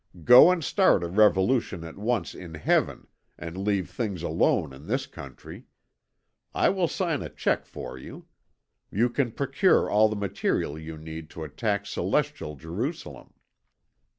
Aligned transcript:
Go 0.23 0.49
and 0.49 0.63
start 0.63 1.03
a 1.03 1.07
revolution 1.07 1.83
at 1.83 1.95
once 1.95 2.33
in 2.33 2.55
Heaven, 2.55 3.05
and 3.37 3.55
leave 3.55 3.87
things 3.87 4.23
alone 4.23 4.73
in 4.73 4.87
this 4.87 5.05
country. 5.05 5.65
I 6.55 6.69
will 6.69 6.87
sign 6.87 7.21
a 7.21 7.29
cheque 7.29 7.67
for 7.67 7.99
you. 7.99 8.25
You 8.89 9.11
can 9.11 9.31
procure 9.31 9.87
all 9.91 10.09
the 10.09 10.15
material 10.15 10.75
you 10.79 10.97
need 10.97 11.29
to 11.29 11.43
attack 11.43 11.85
celestial 11.85 12.55
Jerusalem." 12.55 13.35